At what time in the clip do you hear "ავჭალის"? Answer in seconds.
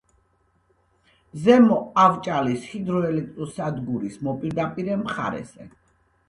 2.03-2.63